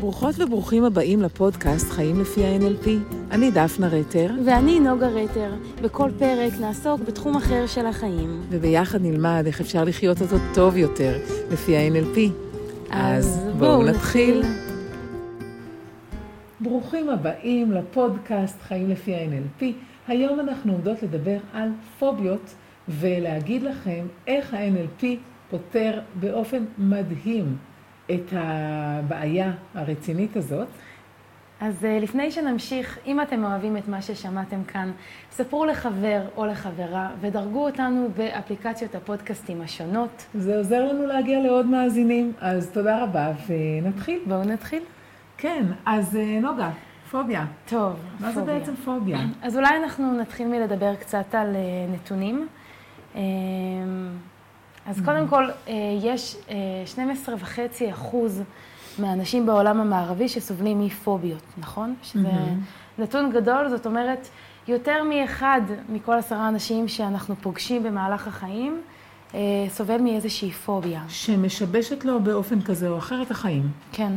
[0.00, 2.88] ברוכות וברוכים הבאים לפודקאסט חיים לפי ה-NLP.
[3.30, 4.30] אני דפנה רטר.
[4.46, 5.54] ואני נוגה רטר.
[5.82, 8.42] בכל פרק נעסוק בתחום אחר של החיים.
[8.48, 11.18] וביחד נלמד איך אפשר לחיות אותו טוב יותר
[11.50, 12.18] לפי ה-NLP.
[12.90, 14.42] אז בואו נתחיל.
[16.60, 19.64] ברוכים הבאים לפודקאסט חיים לפי ה-NLP.
[20.08, 21.68] היום אנחנו עומדות לדבר על
[21.98, 22.54] פוביות
[22.88, 25.04] ולהגיד לכם איך ה-NLP
[25.50, 27.56] פותר באופן מדהים
[28.10, 30.68] את הבעיה הרצינית הזאת.
[31.60, 34.90] אז אה, לפני שנמשיך, אם אתם אוהבים את מה ששמעתם כאן,
[35.30, 40.26] ספרו לחבר או לחברה ודרגו אותנו באפליקציות הפודקאסטים השונות.
[40.34, 44.20] זה עוזר לנו להגיע לעוד מאזינים, אז תודה רבה ונתחיל.
[44.26, 44.82] בואו נתחיל.
[45.36, 46.70] כן, אז אה, נוגה,
[47.10, 47.46] פוביה.
[47.68, 49.18] טוב, מה זה בעצם פוביה?
[49.42, 51.60] אז אולי אנחנו נתחיל מלדבר קצת על אה,
[51.94, 52.46] נתונים.
[54.88, 56.36] אז קודם כל, אה, יש
[56.94, 58.42] 12.5 אה, אחוז
[58.98, 61.94] מהאנשים בעולם המערבי שסובלים מפוביות, נכון?
[62.02, 62.28] שזה
[62.98, 64.28] נתון גדול, זאת אומרת,
[64.68, 68.82] יותר מאחד מכל עשרה אנשים שאנחנו פוגשים במהלך החיים,
[69.34, 71.02] אה, סובל מאיזושהי פוביה.
[71.08, 73.68] שמשבשת לו באופן כזה או אחר את החיים.
[73.92, 74.12] כן.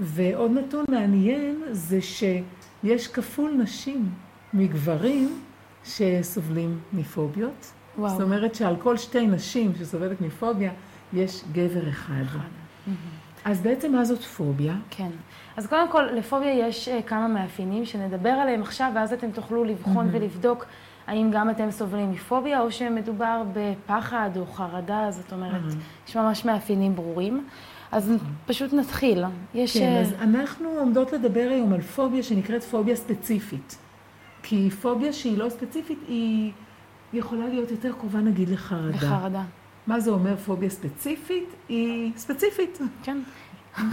[0.00, 4.10] ועוד נתון מעניין זה שיש כפול נשים
[4.54, 5.40] מגברים
[5.84, 7.72] שסובלים מפוביות.
[7.98, 8.10] וואו.
[8.10, 10.70] זאת אומרת שעל כל שתי נשים שסובלת מפוביה,
[11.12, 12.22] יש גבר אחד.
[12.22, 12.38] אחד.
[13.44, 14.74] אז בעצם מה זאת פוביה?
[14.90, 15.10] כן.
[15.56, 20.06] אז קודם כל, לפוביה יש uh, כמה מאפיינים שנדבר עליהם עכשיו, ואז אתם תוכלו לבחון
[20.06, 20.16] mm-hmm.
[20.16, 20.66] ולבדוק
[21.06, 26.08] האם גם אתם סובלים מפוביה, או שמדובר בפחד או חרדה, זאת אומרת, mm-hmm.
[26.08, 27.46] יש ממש מאפיינים ברורים.
[27.92, 28.48] אז mm-hmm.
[28.48, 29.24] פשוט נתחיל.
[29.54, 29.76] יש...
[29.76, 30.00] כן, uh...
[30.00, 33.78] אז אנחנו עומדות לדבר היום על פוביה שנקראת פוביה ספציפית.
[34.42, 36.52] כי פוביה שהיא לא ספציפית, היא...
[37.12, 38.96] היא יכולה להיות יותר קרובה נגיד לחרדה.
[38.96, 39.42] לחרדה.
[39.86, 41.48] מה זה אומר פוביה ספציפית?
[41.68, 42.78] היא ספציפית.
[43.02, 43.18] כן.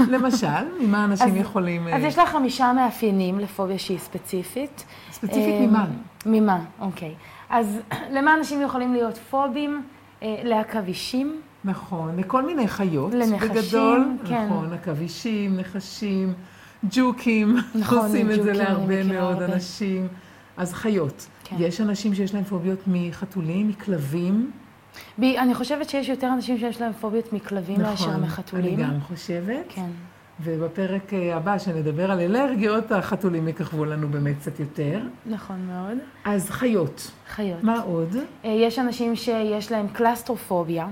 [0.09, 0.47] למשל,
[0.81, 1.87] ממה אנשים אז, יכולים...
[1.87, 4.85] אז אה, יש לה חמישה מאפיינים לפוביה שהיא ספציפית.
[5.11, 5.79] ספציפית ממה?
[5.79, 5.85] אה,
[6.25, 7.13] ממה, אוקיי.
[7.49, 7.79] אז
[8.15, 9.81] למה אנשים יכולים להיות פובים?
[10.23, 11.41] אה, לעכבישים.
[11.63, 13.13] נכון, לכל מיני חיות.
[13.13, 14.45] לנחשים, בגדול, כן.
[14.45, 16.33] נכון, עכבישים, נחשים,
[16.91, 17.57] ג'וקים.
[17.75, 19.53] נכון, עושים את זה להרבה מאוד הרבה.
[19.53, 20.07] אנשים.
[20.57, 21.27] אז חיות.
[21.43, 21.55] כן.
[21.59, 24.51] יש אנשים שיש להם פוביות מחתולים, מכלבים.
[25.19, 28.73] ב, אני חושבת שיש יותר אנשים שיש להם פוביות מכלבים נכון, מאשר מחתולים.
[28.73, 29.65] נכון, אני גם חושבת.
[29.69, 29.89] כן.
[30.41, 34.99] ובפרק אה, הבא, שנדבר על אלרגיות, החתולים יככבו לנו באמת קצת יותר.
[35.25, 35.97] נכון מאוד.
[36.25, 37.11] אז חיות.
[37.29, 37.63] חיות.
[37.63, 38.15] מה עוד?
[38.45, 40.87] אה, יש אנשים שיש להם קלסטרופוביה.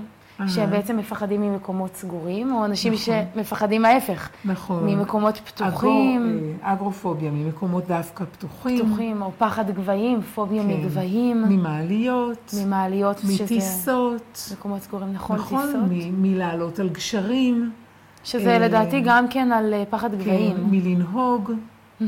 [0.46, 3.14] שהם בעצם מפחדים ממקומות סגורים, או אנשים נכון.
[3.34, 4.28] שמפחדים ההפך.
[4.44, 4.86] נכון.
[4.86, 6.38] ממקומות פתוחים.
[6.38, 8.86] אגרו, אה, אגרופוביה, ממקומות דווקא פתוחים.
[8.86, 10.68] פתוחים, או פחד גבהים, פוביה כן.
[10.68, 11.44] מגבהים.
[11.48, 12.54] ממעליות.
[12.62, 14.22] ממעליות, מטיסות.
[14.34, 14.54] שזה...
[14.54, 15.76] מקומות סגורים, נכון, נכון טיסות.
[15.76, 17.70] נכון, מלעלות על גשרים.
[18.24, 20.56] שזה אה, לדעתי גם כן על אה, פחד כן, גבהים.
[20.70, 21.50] מלנהוג.
[21.50, 22.04] Mm-hmm.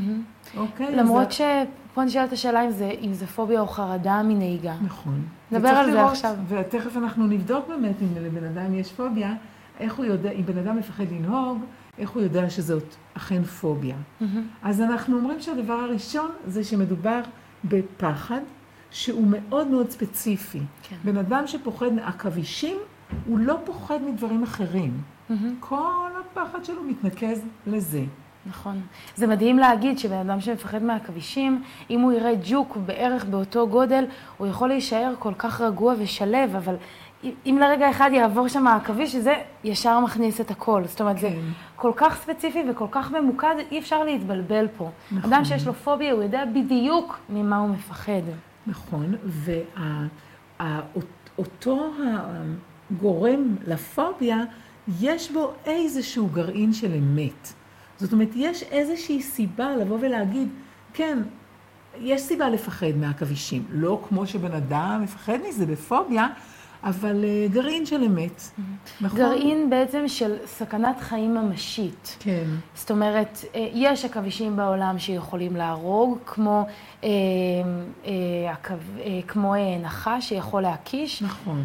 [0.57, 0.97] אוקיי.
[0.97, 1.33] למרות אז...
[1.35, 1.41] ש...
[1.95, 4.75] פה נשאלת השאלה אם זה, אם זה פוביה או חרדה מנהיגה.
[4.83, 5.23] נכון.
[5.53, 6.35] נדבר על זה עכשיו.
[6.49, 9.35] ותכף אנחנו נבדוק באמת אם לבן אדם יש פוביה,
[9.81, 11.59] איך הוא יודע, אם בן אדם מפחד לנהוג,
[11.99, 13.97] איך הוא יודע שזאת אכן פוביה.
[13.97, 14.25] Mm-hmm.
[14.63, 17.21] אז אנחנו אומרים שהדבר הראשון זה שמדובר
[17.65, 18.41] בפחד
[18.91, 20.61] שהוא מאוד מאוד ספציפי.
[20.83, 20.97] כן.
[21.05, 22.77] בן אדם שפוחד מעכבישים,
[23.27, 24.93] הוא לא פוחד מדברים אחרים.
[25.31, 25.35] Mm-hmm.
[25.61, 28.03] כל הפחד שלו מתנקז לזה.
[28.47, 28.81] נכון.
[29.17, 34.05] זה מדהים להגיד שבן אדם שמפחד מהכבישים, אם הוא יראה ג'וק בערך באותו גודל,
[34.39, 36.75] הוא יכול להישאר כל כך רגוע ושלב, אבל
[37.47, 39.35] אם לרגע אחד יעבור שם העכביש, זה
[39.65, 40.83] ישר מכניס את הכל.
[40.87, 41.21] זאת אומרת, כן.
[41.21, 41.37] זה
[41.77, 44.91] כל כך ספציפי וכל כך ממוקד, אי אפשר להתבלבל פה.
[45.13, 45.33] נכון.
[45.33, 48.23] אדם שיש לו פוביה, הוא יודע בדיוק ממה הוא מפחד.
[48.67, 49.15] נכון,
[50.57, 51.91] ואותו
[52.91, 54.39] הגורם לפוביה,
[55.01, 57.53] יש בו איזשהו גרעין של אמת.
[58.05, 60.49] זאת אומרת, יש איזושהי סיבה לבוא ולהגיד,
[60.93, 61.19] כן,
[62.01, 63.65] יש סיבה לפחד מהעכבישים.
[63.71, 66.27] לא כמו שבן אדם מפחד מזה בפוביה,
[66.85, 68.61] אבל uh, גרעין של אמת, mm-hmm.
[69.01, 69.19] נכון?
[69.19, 72.17] גרעין בעצם של סכנת חיים ממשית.
[72.21, 72.45] כן.
[72.75, 76.67] זאת אומרת, uh, יש עכבישים בעולם שיכולים להרוג, כמו,
[77.01, 77.07] uh,
[79.29, 81.23] כמו נחש שיכול להקיש.
[81.23, 81.63] נכון.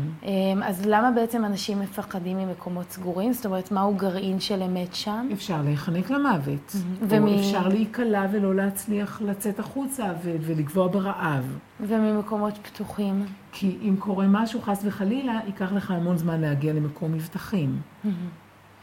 [0.64, 3.34] אז למה בעצם אנשים מפחדים ממקומות סגורים?
[3.34, 5.28] זאת אומרת, מהו גרעין של אמת שם?
[5.34, 6.72] אפשר להיחנק למוות.
[6.72, 7.06] Mm-hmm.
[7.08, 7.34] ומי...
[7.34, 11.58] או אפשר להיקלע ולא להצליח לצאת החוצה ו- ולגבוע ברעב.
[11.80, 13.26] וממקומות פתוחים.
[13.52, 17.82] כי אם קורה משהו, חס וחלילה, ייקח לך המון זמן להגיע למקום מבטחים.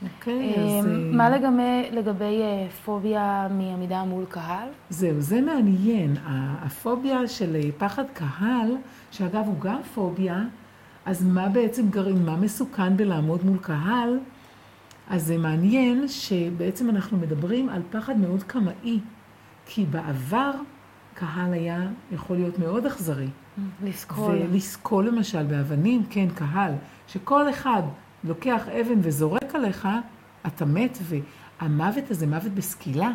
[0.03, 0.87] אוקיי, אז...
[1.13, 4.69] מה אה, לגבי, לגבי אה, פוביה מעמידה מול קהל?
[4.91, 6.17] זהו, זה מעניין.
[6.63, 8.77] הפוביה של אה, פחד קהל,
[9.11, 10.45] שאגב הוא גם פוביה,
[11.07, 14.19] אז מה בעצם גרעין, מה מסוכן בלעמוד מול קהל?
[15.11, 19.01] אז זה מעניין שבעצם אנחנו מדברים על פחד מאוד קמאי,
[19.67, 20.51] כי בעבר
[21.19, 21.81] קהל היה
[22.13, 23.29] יכול להיות מאוד אכזרי.
[23.85, 24.37] לסקול.
[24.51, 26.73] ולסקול למשל באבנים, כן, קהל,
[27.09, 27.83] שכל אחד
[28.25, 29.89] לוקח אבן וזורק עליך,
[30.47, 30.99] אתה מת,
[31.61, 33.11] והמוות הזה, מוות בסקילה,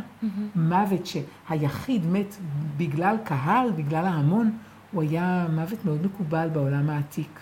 [0.55, 2.35] מוות שהיחיד מת
[2.77, 4.51] בגלל קהל, בגלל ההמון,
[4.91, 7.39] הוא היה מוות מאוד מקובל בעולם העתיק.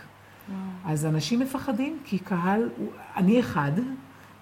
[0.85, 2.69] אז אנשים מפחדים, כי קהל,
[3.17, 3.71] אני אחד,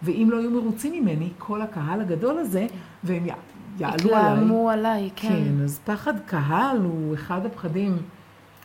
[0.03, 2.67] ואם לא היו מרוצים ממני, כל הקהל הגדול הזה,
[3.03, 3.31] והם י-
[3.79, 4.31] יעלו עליי.
[4.31, 5.27] התלהמו עליי, כן.
[5.27, 7.97] כן, אז פחד קהל הוא אחד הפחדים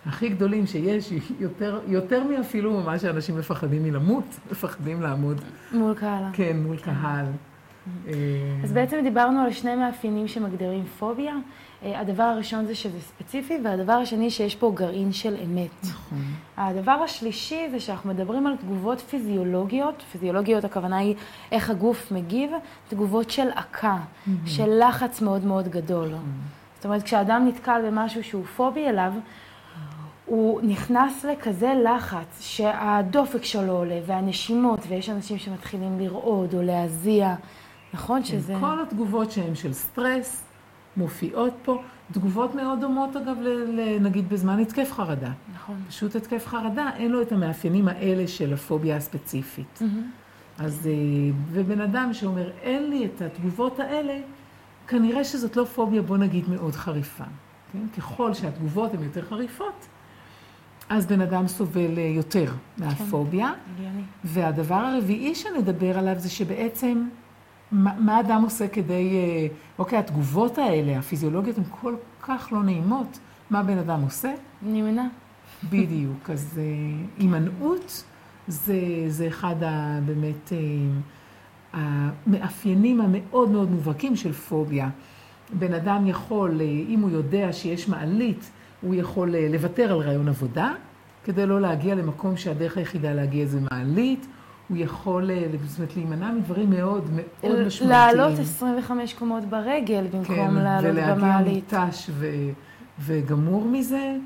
[0.07, 5.41] הכי גדולים שיש, יותר, יותר מאפילו ממה שאנשים מפחדים מלמות, מפחדים לעמוד,
[5.73, 6.25] מול קהל.
[6.33, 7.27] כן, מול קהל.
[8.09, 8.13] אה,
[8.65, 11.35] אז בעצם דיברנו על שני מאפיינים שמגדירים פוביה.
[11.85, 15.71] אה, הדבר הראשון זה שזה ספציפי, והדבר השני שיש פה גרעין של אמת.
[15.83, 16.19] נכון.
[16.57, 21.15] הדבר השלישי זה שאנחנו מדברים על תגובות פיזיולוגיות, פיזיולוגיות הכוונה היא
[21.53, 22.51] איך הגוף מגיב,
[22.89, 23.97] תגובות של עקה,
[24.47, 26.09] של לחץ מאוד מאוד גדול.
[26.77, 29.13] זאת אומרת, כשאדם נתקל במשהו שהוא פובי אליו,
[30.27, 37.35] הוא נכנס לכזה לחץ שהדופק שלו עולה והנשימות, ויש אנשים שמתחילים לרעוד או להזיע,
[37.95, 38.55] נכון שזה...
[38.61, 40.45] כל התגובות שהן של סטרס
[40.97, 43.37] מופיעות פה, תגובות מאוד דומות אגב,
[44.01, 45.31] נגיד בזמן התקף חרדה.
[45.55, 45.77] נכון.
[45.89, 49.83] פשוט התקף חרדה, אין לו את המאפיינים האלה של הפוביה הספציפית.
[50.59, 50.93] אז, אה,
[51.51, 54.19] ובן אדם שאומר, אין לי את התגובות האלה,
[54.89, 57.25] כנראה שזאת לא פוביה, בוא נגיד, מאוד חריפה.
[57.73, 57.89] כן?
[57.97, 59.87] ככל שהתגובות הן יותר חריפות,
[60.89, 63.53] אז בן אדם סובל אה, יותר מהפוביה.
[63.75, 64.03] הגיוני.
[64.25, 67.09] והדבר הרביעי שנדבר עליו זה שבעצם,
[67.73, 69.47] מה, מה אדם עושה כדי, אה,
[69.79, 73.19] אוקיי, התגובות האלה, הפיזיולוגיות, הן כל כך לא נעימות.
[73.51, 74.35] מה בן אדם עושה?
[74.63, 75.07] נמנע.
[75.71, 76.31] בדיוק.
[76.31, 76.65] אז אה,
[77.19, 78.05] הימנעות
[78.49, 78.75] זה,
[79.09, 80.59] זה אחד ה, באמת אה,
[81.73, 84.89] המאפיינים המאוד מאוד מובהקים של פוביה.
[85.53, 90.73] בן אדם יכול, אם הוא יודע שיש מעלית, הוא יכול לוותר על רעיון עבודה,
[91.25, 94.27] כדי לא להגיע למקום שהדרך היחידה להגיע זה מעלית.
[94.73, 97.91] הוא יכול, אה, זאת אומרת, להימנע מדברים מאוד מאוד משמעותיים.
[97.91, 101.75] לעלות 25 קומות ברגל במקום כן, לעלות ולהגיע במעלית.
[101.75, 102.27] מותש ו,
[103.01, 104.17] וגמור מזה.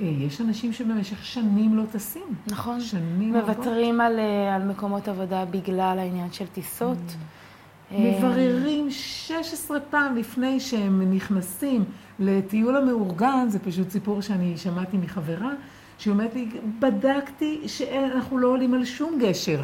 [0.00, 2.22] אה, יש אנשים שבמשך שנים לא טסים.
[2.46, 2.80] נכון.
[2.80, 3.32] שנים.
[3.32, 6.98] מוותרים על, אה, על מקומות עבודה בגלל העניין של טיסות.
[6.98, 7.94] Mm.
[7.94, 11.84] מבררים 16 פעם לפני שהם נכנסים
[12.18, 15.52] לטיול המאורגן, זה פשוט סיפור שאני שמעתי מחברה,
[15.98, 16.48] שהיא אומרת לי,
[16.78, 19.60] בדקתי שאנחנו לא עולים על שום גשר.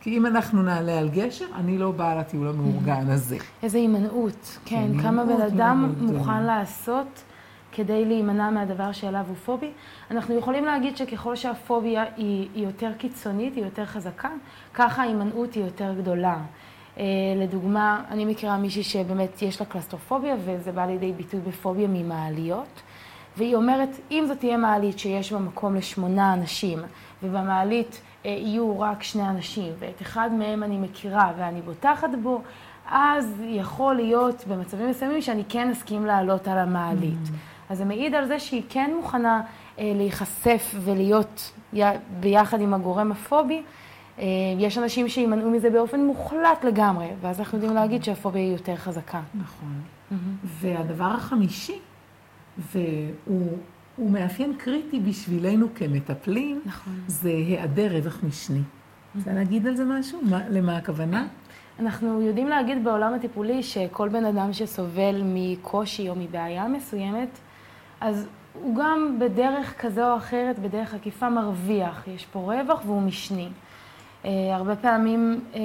[0.00, 3.36] כי אם אנחנו נעלה על גשר, אני לא באה לטיול המאורגן הזה.
[3.62, 5.94] איזו הימנעות, כן, כן, כמה בן אדם.
[6.00, 7.22] מוכן לעשות
[7.72, 9.70] כדי להימנע מהדבר שאליו הוא פובי.
[10.10, 14.28] אנחנו יכולים להגיד שככל שהפוביה היא, היא יותר קיצונית, היא יותר חזקה,
[14.74, 16.36] ככה ההימנעות היא יותר גדולה.
[16.98, 17.04] אה,
[17.36, 22.82] לדוגמה, אני מכירה מישהי שבאמת יש לה קלסטרופוביה, וזה בא לידי ביטוי בפוביה ממעליות.
[23.36, 26.78] והיא אומרת, אם זאת תהיה מעלית שיש בה מקום לשמונה אנשים,
[27.22, 32.42] ובמעלית יהיו רק שני אנשים, ואת אחד מהם אני מכירה ואני בוטחת בו,
[32.90, 37.18] אז יכול להיות במצבים מסוימים שאני כן אסכים לעלות על המעלית.
[37.70, 39.40] אז זה מעיד על זה שהיא כן מוכנה
[39.78, 41.80] אה, להיחשף ולהיות י-
[42.20, 43.62] ביחד עם הגורם הפובי.
[44.18, 44.24] אה,
[44.58, 49.20] יש אנשים שימנעו מזה באופן מוחלט לגמרי, ואז אנחנו יודעים להגיד שהפוביה היא יותר חזקה.
[49.34, 49.80] נכון.
[50.44, 51.78] והדבר החמישי,
[52.58, 53.58] והוא
[53.98, 57.00] הוא מאפיין קריטי בשבילנו כמטפלים, נכון.
[57.06, 58.60] זה היעדר רווח משני.
[59.16, 60.20] רוצה להגיד על זה משהו?
[60.22, 61.26] מה, למה הכוונה?
[61.78, 67.28] אנחנו יודעים להגיד בעולם הטיפולי שכל בן אדם שסובל מקושי או מבעיה מסוימת,
[68.00, 68.26] אז
[68.62, 72.04] הוא גם בדרך כזו או אחרת, בדרך עקיפה, מרוויח.
[72.14, 73.48] יש פה רווח והוא משני.
[74.28, 75.56] Uh, הרבה פעמים uh,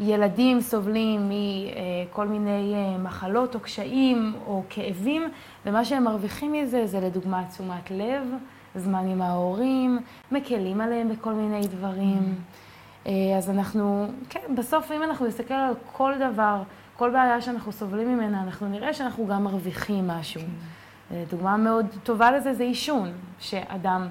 [0.00, 5.22] ילדים סובלים מכל מיני uh, מחלות או קשיים או כאבים,
[5.66, 8.22] ומה שהם מרוויחים מזה זה לדוגמה תשומת לב,
[8.74, 9.98] זמן עם ההורים,
[10.32, 12.34] מקלים עליהם בכל מיני דברים.
[13.04, 13.08] Uh,
[13.38, 16.62] אז אנחנו, כן, בסוף אם אנחנו נסתכל על כל דבר,
[16.96, 20.40] כל בעיה שאנחנו סובלים ממנה, אנחנו נראה שאנחנו גם מרוויחים משהו.
[21.10, 24.08] אה, דוגמה מאוד טובה לזה זה עישון, שאדם,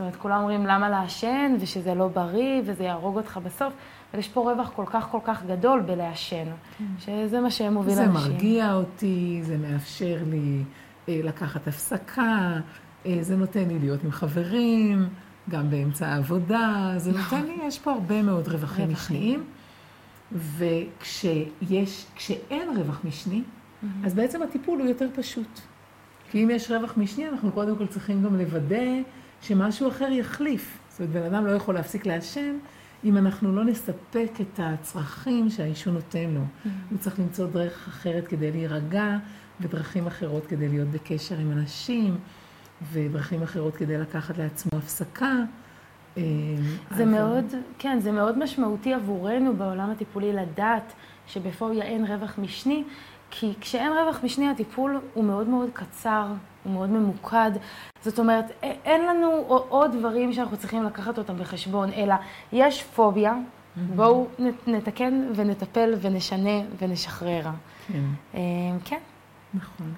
[0.00, 3.72] זאת אומרת, כולם אומרים למה לעשן, ושזה לא בריא, וזה יהרוג אותך בסוף,
[4.10, 6.46] אבל יש פה רווח כל כך כל כך גדול בלעשן,
[6.98, 8.32] שזה מה שמוביל זה אנשים.
[8.32, 10.62] מרגיע אותי, זה מאפשר לי
[11.08, 12.52] אה, לקחת הפסקה,
[13.06, 15.08] אה, זה נותן לי להיות עם חברים,
[15.50, 18.92] גם באמצע העבודה, זה נותן לי, יש פה הרבה מאוד רווחים רווחים.
[18.92, 19.44] משניים.
[20.32, 23.42] וכשיש, כשאין רווח משני,
[24.04, 25.60] אז בעצם הטיפול הוא יותר פשוט.
[26.30, 29.00] כי אם יש רווח משני, אנחנו קודם כל צריכים גם לוודא
[29.40, 30.78] שמשהו אחר יחליף.
[30.88, 32.56] זאת אומרת, בן אדם לא יכול להפסיק לעשן,
[33.04, 36.40] אם אנחנו לא נספק את הצרכים שהעישון נותן לו.
[36.90, 39.16] הוא צריך למצוא דרך אחרת כדי להירגע,
[39.60, 42.18] ודרכים אחרות כדי להיות בקשר עם אנשים,
[42.92, 45.32] ודרכים אחרות כדי לקחת לעצמו הפסקה.
[46.16, 46.22] אה,
[46.90, 47.12] זה אבל...
[47.12, 47.44] מאוד,
[47.78, 50.92] כן, זה מאוד משמעותי עבורנו בעולם הטיפולי לדעת
[51.26, 52.84] שבפוביה אין רווח משני,
[53.30, 56.26] כי כשאין רווח משני הטיפול הוא מאוד מאוד קצר,
[56.64, 57.50] הוא מאוד ממוקד.
[58.02, 62.14] זאת אומרת, אין לנו עוד דברים שאנחנו צריכים לקחת אותם בחשבון, אלא
[62.52, 63.34] יש פוביה.
[63.96, 64.26] בואו
[64.66, 67.42] נתקן ונטפל ונשנה ונשחרר.
[67.88, 68.02] כן.
[68.34, 68.40] אה,
[68.84, 68.98] כן.
[69.54, 69.92] נכון.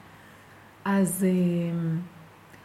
[0.85, 1.79] אז אה,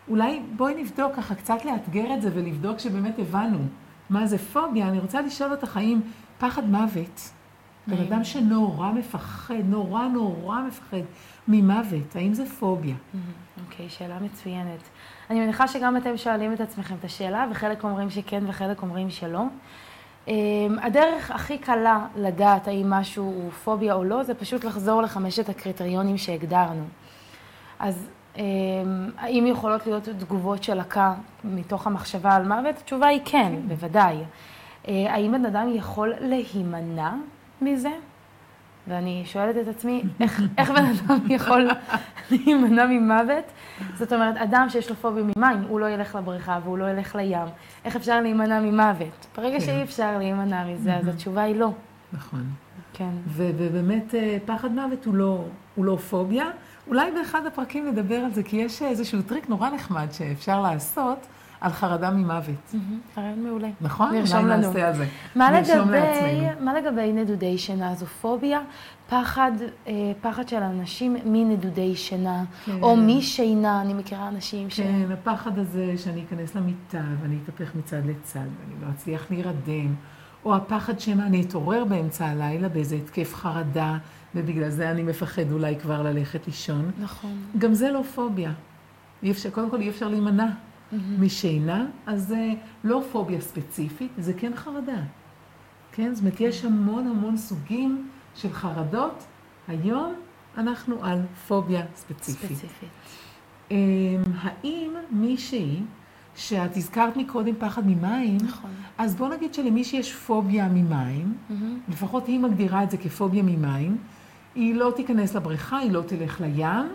[0.08, 3.60] אולי בואי נבדוק ככה, קצת לאתגר את זה ולבדוק שבאמת הבנו
[4.10, 4.88] מה זה פוביה.
[4.88, 6.00] אני רוצה לשאול אותך, האם
[6.38, 7.30] פחד מוות,
[7.88, 10.98] בן אדם שנורא מפחד, נורא נורא מפחד
[11.48, 12.96] ממוות, האם זה פוביה?
[13.65, 14.79] אוקיי, okay, שאלה מצוינת.
[15.29, 19.44] אני מניחה שגם אתם שואלים את עצמכם את השאלה, וחלק אומרים שכן וחלק אומרים שלא.
[20.25, 20.29] Um,
[20.82, 26.17] הדרך הכי קלה לדעת האם משהו הוא פוביה או לא, זה פשוט לחזור לחמשת הקריטריונים
[26.17, 26.84] שהגדרנו.
[27.79, 28.39] אז um,
[29.17, 31.13] האם יכולות להיות תגובות של הקה
[31.44, 32.77] מתוך המחשבה על מוות?
[32.77, 33.67] התשובה היא כן, כן.
[33.67, 34.17] בוודאי.
[34.17, 37.12] Uh, האם בן אדם יכול להימנע
[37.62, 37.92] מזה?
[38.88, 41.70] ואני שואלת את עצמי, איך, איך בן אדם יכול
[42.32, 43.46] להימנע ממוות?
[43.98, 47.48] זאת אומרת, אדם שיש לו פוביה ממים, הוא לא ילך לבריכה והוא לא ילך לים.
[47.86, 49.28] איך אפשר להימנע ממוות?
[49.38, 49.66] ברגע כן.
[49.66, 51.72] שאי אפשר להימנע מזה, אז התשובה היא לא.
[52.14, 52.44] נכון.
[52.94, 53.10] כן.
[53.28, 55.44] ובאמת, אה, פחד מוות הוא לא,
[55.76, 56.46] הוא לא פוביה.
[56.88, 61.28] אולי באחד הפרקים נדבר על זה, כי יש איזשהו טריק נורא נחמד שאפשר לעשות.
[61.62, 62.76] על חרדה ממוות.
[63.18, 63.70] רעיון מעולה.
[63.82, 64.16] נכון?
[64.16, 64.68] נרשום לנו.
[64.68, 65.06] נעשה על זה.
[65.36, 67.96] מה לגבי, מה לגבי נדודי שינה?
[67.96, 68.60] זו פוביה?
[69.10, 69.52] פחד,
[69.88, 72.72] אה, פחד של אנשים מנדודי שינה, כן.
[72.82, 74.80] או משינה, אני מכירה אנשים ש...
[74.80, 79.96] כן, הפחד הזה שאני אכנס למיטה ואני אתהפך מצד לצד ואני לא אצליח להירדם,
[80.46, 83.98] או הפחד שמא אני אתעורר באמצע הלילה באיזה התקף חרדה,
[84.36, 86.92] ובגלל זה אני מפחד אולי כבר ללכת לישון.
[87.00, 87.38] נכון.
[87.58, 88.52] גם זה לא פוביה.
[89.24, 90.48] אי אפשר, קודם כל אי אפשר להימנע.
[91.20, 92.50] משינה, אז זה
[92.84, 95.01] לא פוביה ספציפית, זה כן חרדה.
[95.91, 96.13] כן?
[96.13, 99.24] זאת אומרת, יש המון המון סוגים של חרדות.
[99.67, 100.13] היום
[100.58, 102.58] אנחנו על פוביה ספציפית.
[102.58, 102.89] ספציפית.
[103.72, 103.75] אמ,
[104.41, 105.79] האם מישהי,
[106.36, 108.70] שאת הזכרת מקודם פחד ממים, נכון.
[108.98, 111.91] אז בוא נגיד שלמי שיש פוביה ממים, mm-hmm.
[111.91, 113.98] לפחות היא מגדירה את זה כפוביה ממים,
[114.56, 116.86] היא לא תיכנס לבריכה, היא לא תלך לים,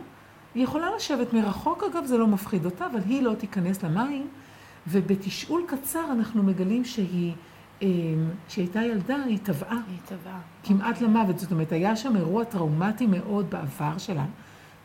[0.54, 4.28] היא יכולה לשבת מרחוק, אגב, זה לא מפחיד אותה, אבל היא לא תיכנס למים,
[4.86, 7.32] ובתשאול קצר אנחנו מגלים שהיא,
[7.82, 7.88] אה,
[8.48, 9.78] כשהיא הייתה ילדה, היא טבעה.
[9.88, 10.40] היא טבעה.
[10.64, 11.38] כמעט למוות.
[11.38, 14.24] זאת אומרת, היה שם אירוע טראומטי מאוד בעבר שלה.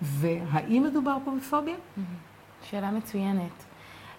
[0.02, 1.76] והאם מדובר פה בפוביה?
[2.64, 3.64] שאלה מצוינת.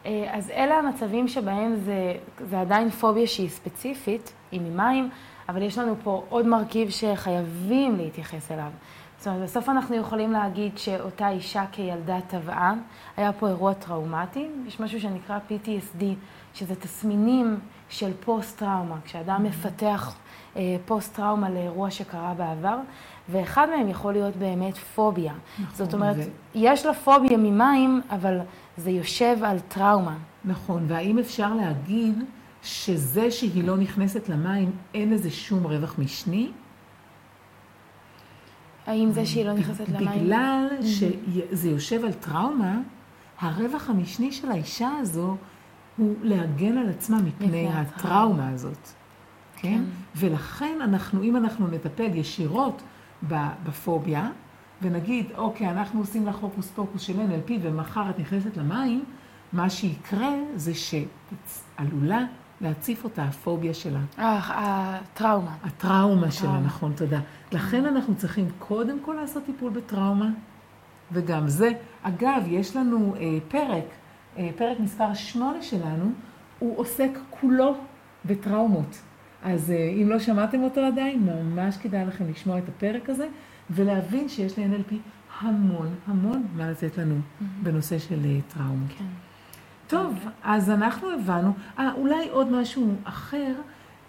[0.07, 2.15] אה, אז אלה המצבים שבהם זה,
[2.51, 5.11] זה עדיין פוביה שהיא ספציפית, היא ממים,
[5.49, 8.71] אבל יש לנו פה עוד מרכיב שחייבים להתייחס אליו.
[9.19, 12.75] זאת אומרת, בסוף אנחנו יכולים להגיד שאותה אישה כילדה טבעה,
[13.17, 16.05] היה פה אירוע טראומטי, יש משהו שנקרא PTSD,
[16.55, 17.59] שזה תסמינים
[17.89, 19.49] של פוסט-טראומה, כשאדם mm-hmm.
[19.49, 20.17] מפתח
[20.57, 22.77] אה, פוסט-טראומה לאירוע שקרה בעבר,
[23.29, 25.33] ואחד מהם יכול להיות באמת פוביה.
[25.59, 25.87] נכון.
[25.87, 26.21] זאת אומרת, ו...
[26.55, 28.39] יש לה פוביה ממים, אבל
[28.77, 30.17] זה יושב על טראומה.
[30.45, 32.25] נכון, והאם אפשר להגיד
[32.63, 36.51] שזה שהיא לא נכנסת למים, אין לזה שום רווח משני?
[38.89, 40.25] האם זה שהיא לא נכנסת למים?
[40.25, 42.81] בגלל שזה יושב על טראומה,
[43.41, 45.37] הרווח המשני של האישה הזו
[45.97, 48.89] הוא להגן על עצמה מפני הטראומה הזאת.
[49.57, 49.69] כן?
[49.69, 49.83] כן?
[50.17, 52.83] ולכן אנחנו, אם אנחנו נטפל ישירות
[53.65, 54.31] בפוביה,
[54.83, 59.05] ונגיד, אוקיי, אנחנו עושים לך הוקוס פוקוס של NLP ומחר את נכנסת למים,
[59.53, 62.25] מה שיקרה זה שעלולה
[62.61, 64.01] להציף אותה, הפוביה שלה.
[64.19, 65.57] אה, הטראומה.
[65.65, 67.21] הטראומה שלה, נכון, תודה.
[67.53, 70.31] לכן אנחנו צריכים קודם כל לעשות טיפול בטראומה,
[71.13, 71.71] וגם זה.
[72.03, 73.85] אגב, יש לנו אה, פרק,
[74.39, 76.13] אה, פרק מספר 8 שלנו,
[76.59, 77.77] הוא עוסק כולו
[78.25, 78.99] בטראומות.
[79.43, 83.29] אז אה, אם לא שמעתם אותו עדיין, ממש כדאי לכם לשמוע את הפרק הזה,
[83.71, 84.95] ולהבין שיש ל-NLP
[85.41, 87.45] המון המון מה לתת לנו mm-hmm.
[87.63, 88.91] בנושא של אה, טראומות.
[88.99, 89.05] כן.
[89.89, 91.53] טוב, אז אנחנו הבנו.
[91.79, 93.55] אה, אולי עוד משהו אחר.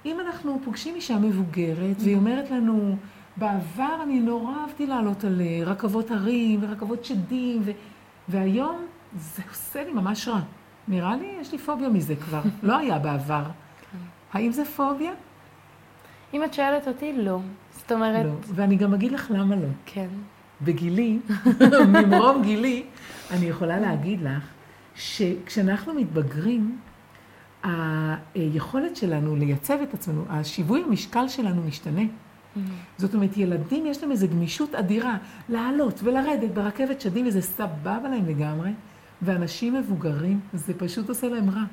[0.05, 2.95] אם אנחנו פוגשים אישה מבוגרת, והיא אומרת לנו,
[3.37, 7.71] בעבר אני נורא אהבתי לעלות על אה, רכבות הרים ורכבות שדים, ו...
[8.27, 10.39] והיום זה עושה לי ממש רע.
[10.87, 12.41] נראה לי, יש לי פוביה מזה כבר.
[12.63, 13.43] לא היה בעבר.
[13.43, 13.97] כן.
[14.33, 15.11] האם זה פוביה?
[16.33, 17.39] אם את שואלת אותי, לא.
[17.71, 18.25] זאת אומרת...
[18.25, 19.67] לא, ואני גם אגיד לך למה לא.
[19.85, 20.07] כן.
[20.61, 21.19] בגילי,
[21.93, 22.83] ממרום גילי,
[23.31, 24.58] אני יכולה להגיד לך
[24.99, 26.77] שכשאנחנו מתבגרים,
[28.35, 32.01] היכולת שלנו לייצב את עצמנו, השיווי המשקל שלנו משתנה.
[32.01, 32.59] Mm-hmm.
[32.97, 35.17] זאת אומרת, ילדים יש להם איזו גמישות אדירה
[35.49, 38.71] לעלות ולרדת ברכבת שדים, וזה סבבה להם לגמרי,
[39.21, 41.63] ואנשים מבוגרים, זה פשוט עושה להם רע,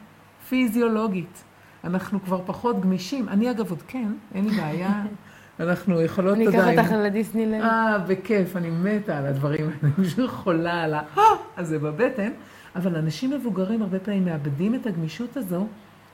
[0.48, 1.44] פיזיולוגית.
[1.84, 3.28] אנחנו כבר פחות גמישים.
[3.28, 5.04] אני אגב עוד כן, אין לי בעיה.
[5.60, 6.60] אנחנו יכולות עדיין...
[6.60, 7.62] אני אקח אותך לדיסנילנד.
[7.62, 11.02] אה, בכיף, אני מתה על הדברים האלה, אני פשוט חולה על ה...
[11.56, 12.30] הזה בבטן.
[12.76, 15.66] אבל אנשים מבוגרים הרבה פעמים מאבדים את הגמישות הזו.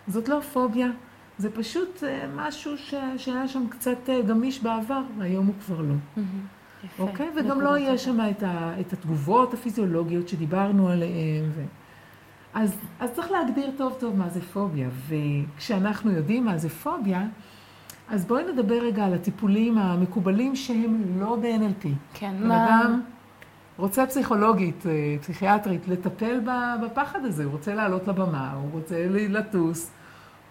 [0.08, 0.88] זאת לא פוביה,
[1.38, 2.94] זה פשוט אה, משהו ש...
[3.16, 5.94] שהיה שם קצת אה, גמיש בעבר, והיום הוא כבר לא.
[6.84, 7.02] יפה.
[7.02, 7.30] אוקיי?
[7.36, 8.80] וגם לא יהיה שם את, ה...
[8.80, 11.44] את התגובות הפיזיולוגיות שדיברנו עליהן.
[11.54, 11.64] ו...
[12.54, 17.26] אז, אז צריך להגדיר טוב טוב מה זה פוביה, וכשאנחנו יודעים מה זה פוביה,
[18.08, 21.88] אז בואי נדבר רגע על הטיפולים המקובלים שהם לא ב-NLP.
[22.14, 22.66] כן, מה...
[22.66, 23.00] אדם
[23.78, 26.40] רוצה פסיכולוגית, אה, פסיכיאטרית, לטפל
[26.82, 29.90] בפחד הזה, הוא רוצה לעלות לבמה, הוא רוצה לטוס,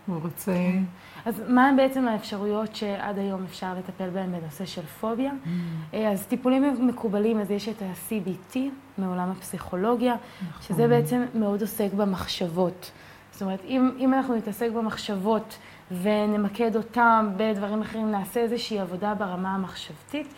[0.05, 0.53] הוא רוצה...
[0.53, 0.83] כן.
[1.25, 5.31] אז מה בעצם האפשרויות שעד היום אפשר לטפל בהן בנושא של פוביה?
[5.31, 5.47] Mm.
[5.93, 8.57] אה, אז טיפולים מקובלים, אז יש את ה-CBT
[8.97, 10.15] מעולם הפסיכולוגיה,
[10.49, 10.61] נכון.
[10.61, 12.91] שזה בעצם מאוד עוסק במחשבות.
[13.31, 15.57] זאת אומרת, אם, אם אנחנו נתעסק במחשבות
[16.01, 20.33] ונמקד אותם בדברים אחרים, נעשה איזושהי עבודה ברמה המחשבתית,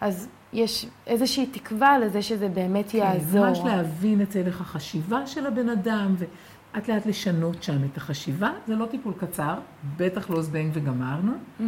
[0.00, 3.46] אז יש איזושהי תקווה לזה שזה באמת כן, יעזור.
[3.46, 8.50] ממש להבין את הלך החשיבה של הבן אדם, ולאט לאט לשנות שם את החשיבה.
[8.66, 9.54] זה לא טיפול קצר,
[9.96, 11.32] בטח לא זבנג וגמרנו.
[11.32, 11.62] Mm-hmm,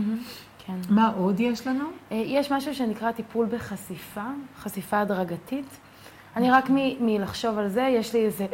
[0.67, 0.77] כן.
[0.91, 1.85] מה עוד יש לנו?
[2.13, 4.25] אה, יש משהו שנקרא טיפול בחשיפה,
[4.59, 5.79] חשיפה הדרגתית.
[6.37, 6.71] אני רק
[7.01, 8.47] מלחשוב על זה, יש לי איזה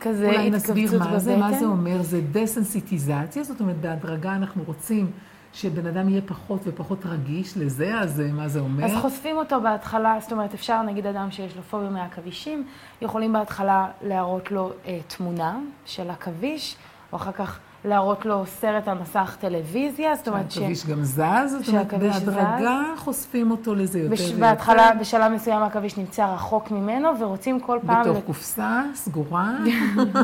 [0.00, 0.38] כזה התכווצות בבטן.
[0.38, 5.10] אולי נסביר מה זה, מה זה אומר, זה דסנסיטיזציה, זאת אומרת, בהדרגה אנחנו רוצים
[5.52, 8.84] שבן אדם יהיה פחות ופחות רגיש לזה, אז אה, מה זה אומר?
[8.84, 12.66] אז חושפים אותו בהתחלה, זאת אומרת, אפשר, נגיד אדם שיש לו פוביה מהעכבישים,
[13.02, 16.76] יכולים בהתחלה להראות לו אה, תמונה של עכביש,
[17.12, 20.54] או אחר כך להראות לו סרט על מסך טלוויזיה, זאת אומרת ש...
[20.54, 24.40] שהעכביש גם זז, זאת אומרת, בהדרגה חושפים אותו לזה יותר ויותר.
[24.40, 28.02] בהתחלה, בשלב מסוים העכביש נמצא רחוק ממנו, ורוצים כל פעם...
[28.02, 29.50] בתוך קופסה, סגורה.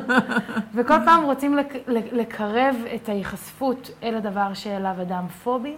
[0.75, 1.59] וכל פעם רוצים
[2.13, 5.75] לקרב את ההיחשפות אל הדבר שאליו אדם פובי.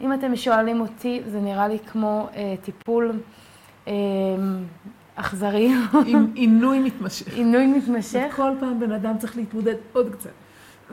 [0.00, 3.20] אם אתם שואלים אותי, זה נראה לי כמו אה, טיפול
[3.88, 3.92] אה,
[5.14, 5.74] אכזרי.
[6.06, 7.34] עם עינוי מתמשך.
[7.34, 8.28] עינוי מתמשך.
[8.32, 10.30] וכל פעם בן אדם צריך להתמודד עוד קצת.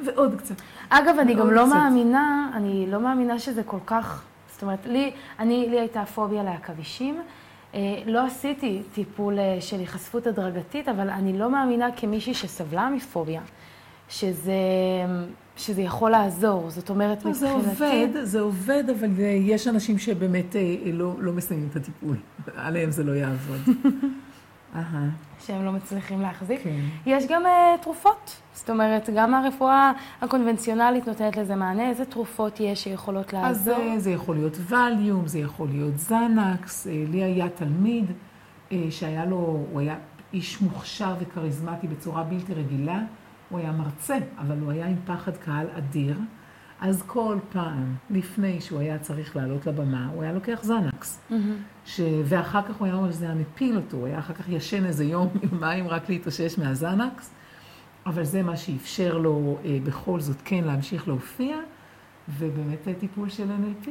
[0.06, 0.56] ועוד קצת.
[0.90, 1.76] אגב, אני גם לא קצת.
[1.76, 7.22] מאמינה, אני לא מאמינה שזה כל כך, זאת אומרת, לי, אני, לי הייתה פוביה לעכבישים.
[7.74, 13.42] אה, לא עשיתי טיפול אה, של היחשפות הדרגתית, אבל אני לא מאמינה כמישהי שסבלה מפוביה,
[14.10, 14.54] שזה,
[15.58, 16.70] שזה יכול לעזור.
[16.70, 17.34] זאת אומרת, מבחינתי...
[17.34, 20.62] זה עובד, זה עובד, אבל יש אנשים שבאמת אה,
[20.94, 22.16] לא, לא מסיימים את הטיפול.
[22.56, 23.62] עליהם זה לא יעבוד.
[25.40, 26.64] שהם לא מצליחים להחזיק.
[26.64, 26.80] כן.
[27.06, 32.84] יש גם uh, תרופות, זאת אומרת, גם הרפואה הקונבנציונלית נותנת לזה מענה, איזה תרופות יש
[32.84, 33.50] שיכולות לעזור?
[33.50, 38.06] אז זה, אה, זה יכול להיות ווליום, זה יכול להיות זנקס, אה, לי היה תלמיד
[38.90, 39.96] שהיה לו, הוא היה
[40.34, 43.00] איש מוכשר וכריזמטי בצורה בלתי רגילה,
[43.50, 46.18] הוא היה מרצה, אבל הוא היה עם פחד קהל אדיר.
[46.82, 51.20] אז כל פעם, לפני שהוא היה צריך לעלות לבמה, הוא היה לוקח זנקס.
[51.30, 51.34] Mm-hmm.
[51.86, 52.02] ש...
[52.26, 55.06] ואחר כך הוא היה אומר שזה היה מפיל אותו, הוא היה אחר כך ישן איזה
[55.06, 57.34] יום, יומיים רק להתאושש מהזנקס,
[58.06, 61.58] אבל זה מה שאפשר לו אה, בכל זאת כן להמשיך להופיע,
[62.30, 63.90] ובאמת טיפול של NLP.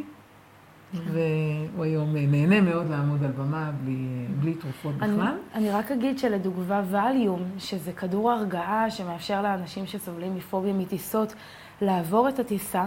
[0.94, 5.10] והוא היום אה, נהנה מאוד לעמוד על במה בלי, אה, בלי תרופות בכלל.
[5.10, 11.34] אני, אני רק אגיד שלדוגמה ווליום, שזה כדור הרגעה שמאפשר לאנשים שסובלים מפוביה מטיסות
[11.80, 12.84] לעבור את הטיסה,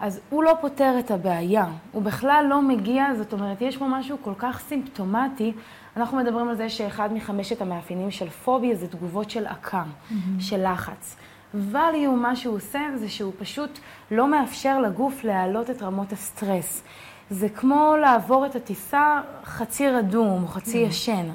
[0.00, 4.16] אז הוא לא פותר את הבעיה, הוא בכלל לא מגיע, זאת אומרת, יש פה משהו
[4.22, 5.52] כל כך סימפטומטי.
[5.96, 10.14] אנחנו מדברים על זה שאחד מחמשת המאפיינים של פוביה זה תגובות של עקה, mm-hmm.
[10.40, 11.16] של לחץ.
[11.54, 13.78] ווליום, מה שהוא עושה זה שהוא פשוט
[14.10, 16.82] לא מאפשר לגוף להעלות את רמות הסטרס.
[17.30, 20.88] זה כמו לעבור את הטיסה חצי רדום חצי mm-hmm.
[20.88, 21.26] ישן.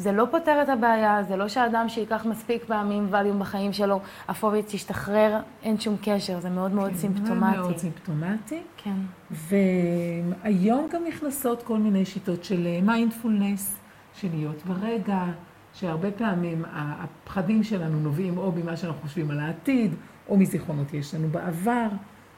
[0.00, 4.62] זה לא פותר את הבעיה, זה לא שאדם שייקח מספיק פעמים ווליום בחיים שלו, הפוביה
[4.62, 7.56] תשתחרר, אין שום קשר, זה מאוד מאוד כן, סימפטומטי.
[7.56, 8.60] מאוד סימפטומטי.
[8.76, 8.94] כן.
[9.30, 13.76] והיום גם נכנסות כל מיני שיטות של מיינדפולנס,
[14.14, 15.24] של להיות ברגע,
[15.72, 19.94] שהרבה פעמים הפחדים שלנו נובעים או ממה שאנחנו חושבים על העתיד,
[20.28, 21.86] או מזיכרונות יש לנו בעבר.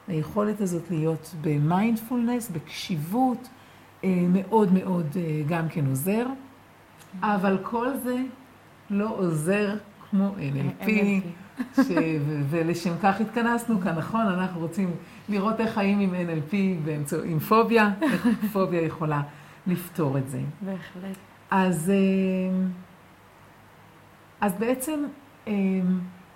[0.07, 3.49] היכולת הזאת להיות במיינדפולנס, בקשיבות,
[4.03, 6.25] אה, מאוד מאוד אה, גם כן עוזר.
[7.21, 8.17] אבל כל זה
[8.89, 9.75] לא עוזר
[10.09, 10.89] כמו NLP,
[11.75, 11.91] ש...
[12.49, 14.21] ולשם כך התכנסנו כאן, נכון?
[14.21, 14.91] אנחנו רוצים
[15.29, 17.17] לראות איך חיים עם NLP באמצע...
[17.25, 19.21] עם פוביה, איך פוביה יכולה
[19.67, 20.41] לפתור את זה.
[20.61, 21.17] בהחלט.
[21.51, 22.67] אז, אה,
[24.41, 25.03] אז בעצם,
[25.47, 25.53] אה,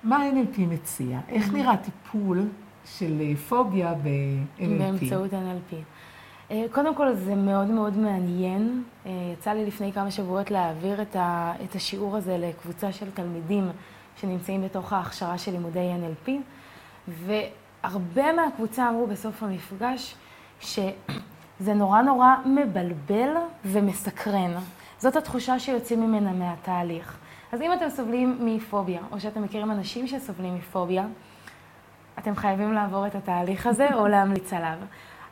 [0.03, 1.19] מה NLP מציע?
[1.29, 2.47] איך נראה טיפול
[2.85, 4.79] של אה, פוביה ב-NLP?
[4.79, 5.75] באמצעות NLP.
[6.51, 8.83] אה, קודם כל זה מאוד מאוד מעניין.
[9.05, 13.69] אה, יצא לי לפני כמה שבועות להעביר את, ה, את השיעור הזה לקבוצה של תלמידים
[14.21, 16.31] שנמצאים בתוך ההכשרה של לימודי NLP,
[17.07, 20.15] והרבה מהקבוצה אמרו בסוף המפגש
[20.59, 23.33] שזה נורא נורא מבלבל
[23.65, 24.51] ומסקרן.
[24.99, 27.17] זאת התחושה שיוצאים ממנה מהתהליך.
[27.51, 31.05] אז אם אתם סובלים מפוביה, או שאתם מכירים אנשים שסובלים מפוביה,
[32.19, 34.77] אתם חייבים לעבור את התהליך הזה או להמליץ עליו.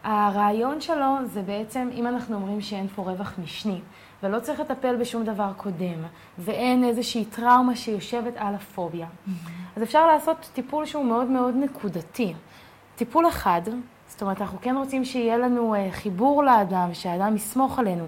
[0.05, 3.79] הרעיון שלו זה בעצם, אם אנחנו אומרים שאין פה רווח משני,
[4.23, 6.03] ולא צריך לטפל בשום דבר קודם,
[6.39, 9.31] ואין איזושהי טראומה שיושבת על הפוביה, mm-hmm.
[9.75, 12.33] אז אפשר לעשות טיפול שהוא מאוד מאוד נקודתי.
[12.95, 13.61] טיפול אחד,
[14.07, 18.05] זאת אומרת, אנחנו כן רוצים שיהיה לנו אה, חיבור לאדם, שהאדם יסמוך עלינו,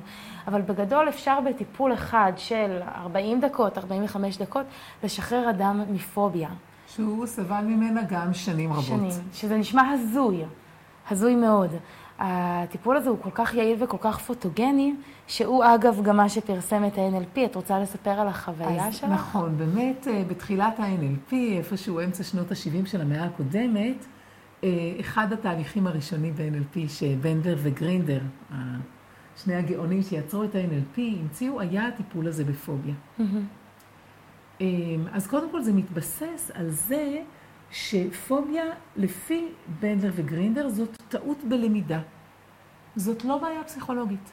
[0.48, 4.66] אבל בגדול אפשר בטיפול אחד של 40 דקות, 45 דקות,
[5.04, 6.50] לשחרר אדם מפוביה.
[6.88, 8.86] שהוא סבל ממנה גם שנים רבות.
[8.86, 10.44] שנים, שזה נשמע הזוי.
[11.12, 11.70] הזוי מאוד.
[12.20, 14.96] הטיפול הזה הוא כל כך יעיל וכל כך פוטוגני,
[15.28, 17.40] שהוא אגב גם מה שפרסם את ה-NLP.
[17.46, 19.10] את רוצה לספר על החוויה שלך?
[19.10, 24.06] נכון, באמת אה, בתחילת ה-NLP, איפשהו אמצע שנות ה-70 של המאה הקודמת,
[24.64, 28.20] אה, אחד התהליכים הראשונים ב-NLP שבנדר וגרינדר,
[29.44, 32.94] שני הגאונים שיצרו את ה-NLP, המציאו, היה הטיפול הזה בפוביה.
[33.20, 34.64] Mm-hmm.
[35.12, 37.22] אז קודם כל זה מתבסס על זה
[37.72, 38.64] שפוביה,
[38.96, 39.48] לפי
[39.80, 42.00] בנדלר וגרינדר, זאת טעות בלמידה.
[42.96, 44.32] זאת לא בעיה פסיכולוגית.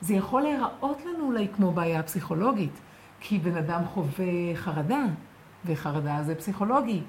[0.00, 2.80] זה יכול להיראות לנו אולי כמו בעיה פסיכולוגית,
[3.20, 5.04] כי בן אדם חווה חרדה,
[5.64, 7.02] וחרדה זה פסיכולוגי.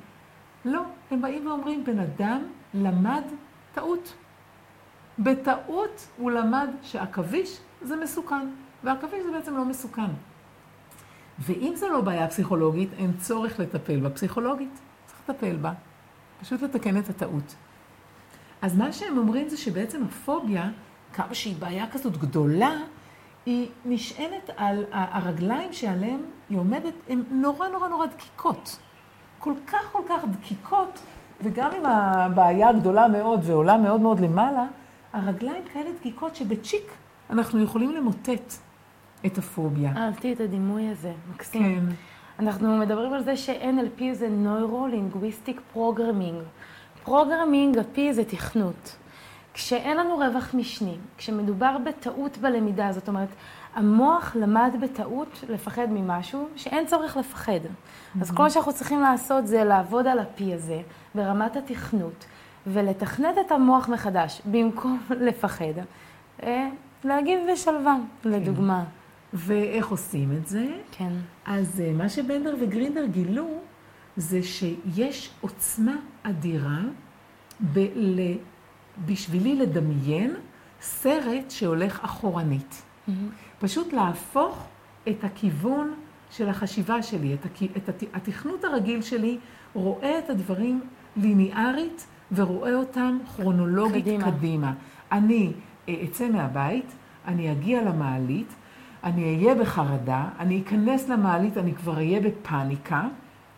[0.65, 3.23] לא, הם באים ואומרים, בן אדם למד
[3.73, 4.13] טעות.
[5.19, 8.47] בטעות הוא למד שעכביש זה מסוכן,
[8.83, 10.11] ועכביש זה בעצם לא מסוכן.
[11.39, 14.79] ואם זו לא בעיה פסיכולוגית, אין צורך לטפל בה פסיכולוגית.
[15.29, 15.73] לטפל בה,
[16.41, 17.55] פשוט לתקן את הטעות.
[18.61, 20.69] אז מה שהם אומרים זה שבעצם הפוביה,
[21.13, 22.71] כמה שהיא בעיה כזאת גדולה,
[23.45, 28.79] היא נשענת על הרגליים שעליהן היא עומדת, הן נורא נורא נורא דקיקות.
[29.39, 30.99] כל כך כל כך דקיקות,
[31.41, 34.65] וגם אם הבעיה גדולה מאוד ועולה מאוד מאוד למעלה,
[35.13, 36.91] הרגליים כאלה דקיקות שבצ'יק
[37.29, 38.53] אנחנו יכולים למוטט
[39.25, 39.93] את הפוביה.
[39.97, 41.89] אהבתי את הדימוי הזה, מקסים.
[41.89, 41.95] כן.
[42.39, 46.43] אנחנו מדברים על זה ש-NLP זה Neuro-Linguistic Programming.
[47.03, 48.95] Programming, ה-P זה תכנות.
[49.53, 53.29] כשאין לנו רווח משני, כשמדובר בטעות בלמידה, זאת אומרת,
[53.75, 57.51] המוח למד בטעות לפחד ממשהו שאין צורך לפחד.
[57.51, 58.21] Mm-hmm.
[58.21, 60.81] אז כל מה שאנחנו צריכים לעשות זה לעבוד על ה-P הזה
[61.15, 62.25] ברמת התכנות,
[62.67, 65.73] ולתכנת את המוח מחדש, במקום לפחד.
[66.43, 66.69] אה,
[67.03, 67.95] להגיב בשלווה,
[68.25, 68.83] לדוגמה.
[69.35, 70.65] ואיך עושים את זה?
[70.91, 71.11] כן.
[71.45, 73.47] אז אה, מה שבנדר וגרינדר גילו,
[74.17, 76.79] זה שיש עוצמה אדירה
[77.73, 78.37] ב- ל-
[79.05, 80.35] בשבילי לדמיין
[80.81, 82.81] סרט שהולך אחורנית.
[83.07, 83.11] Mm-hmm.
[83.59, 84.67] פשוט להפוך
[85.09, 85.93] את הכיוון
[86.31, 87.63] של החשיבה שלי, את, הכ...
[87.77, 88.03] את הת...
[88.13, 89.37] התכנות הרגיל שלי,
[89.73, 90.81] רואה את הדברים
[91.17, 94.31] ליניארית ורואה אותם כרונולוגית קדימה.
[94.31, 94.73] קדימה.
[95.11, 95.51] אני
[95.89, 96.85] אה, אצא מהבית,
[97.27, 98.53] אני אגיע למעלית,
[99.05, 103.07] אני אהיה בחרדה, אני אכנס למעלית, אני כבר אהיה בפאניקה.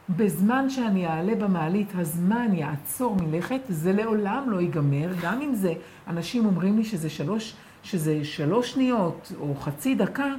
[0.09, 5.73] בזמן שאני אעלה במעלית, הזמן יעצור מלכת, זה לעולם לא ייגמר, גם אם זה,
[6.07, 10.33] אנשים אומרים לי שזה שלוש, שזה שלוש שניות או חצי דקה,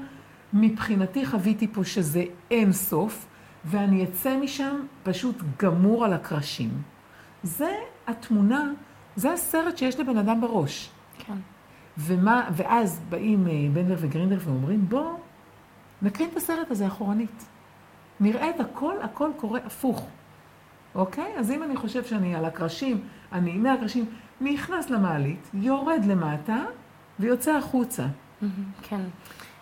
[0.53, 3.27] מבחינתי חוויתי פה שזה אין סוף,
[3.65, 6.71] ואני אצא משם פשוט גמור על הקרשים.
[7.43, 7.73] זה
[8.07, 8.71] התמונה,
[9.17, 10.91] זה הסרט שיש לבן אדם בראש.
[11.19, 11.37] כן.
[11.99, 15.13] ומה, ואז באים אה, בנדר וגרינדר ואומרים, בוא
[16.03, 17.47] נקרין את הסרט הזה אחורנית.
[18.21, 20.07] נראה את הכל, הכל קורה הפוך.
[20.95, 21.33] אוקיי?
[21.39, 23.01] אז אם אני חושב שאני על הקרשים,
[23.33, 24.05] אני מהקרשים,
[24.41, 26.65] נכנס למעלית, יורד למטה
[27.21, 28.07] ויוצא החוצה.
[28.83, 29.01] כן.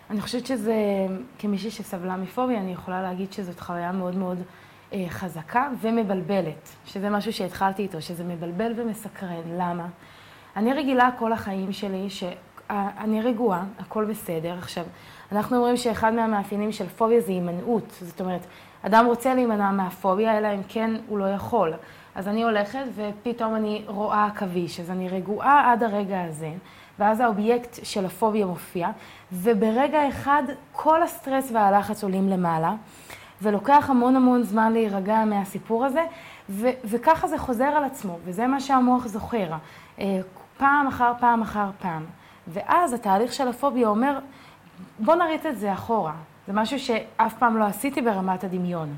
[0.09, 0.75] אני חושבת שזה,
[1.39, 4.37] כמישהי שסבלה מפוביה, אני יכולה להגיד שזאת חוויה מאוד מאוד
[4.93, 9.41] אה, חזקה ומבלבלת, שזה משהו שהתחלתי איתו, שזה מבלבל ומסקרן.
[9.57, 9.87] למה?
[10.57, 14.55] אני רגילה כל החיים שלי שאני רגועה, הכל בסדר.
[14.57, 14.83] עכשיו,
[15.31, 17.83] אנחנו אומרים שאחד מהמאפיינים של פוביה זה הימנעות.
[18.01, 18.45] זאת אומרת,
[18.81, 21.73] אדם רוצה להימנע מהפוביה, אלא אם כן הוא לא יכול.
[22.15, 26.51] אז אני הולכת ופתאום אני רואה עכביש, אז אני רגועה עד הרגע הזה,
[26.99, 28.89] ואז האובייקט של הפוביה מופיע,
[29.31, 32.73] וברגע אחד כל הסטרס והלחץ עולים למעלה,
[33.41, 36.03] ולוקח המון המון זמן להירגע מהסיפור הזה,
[36.49, 39.47] ו- וככה זה חוזר על עצמו, וזה מה שהמוח זוכר.
[40.57, 42.05] פעם אחר פעם אחר פעם.
[42.47, 44.19] ואז התהליך של הפוביה אומר,
[44.99, 46.13] בוא נריץ את זה אחורה.
[46.47, 48.95] זה משהו שאף פעם לא עשיתי ברמת הדמיון.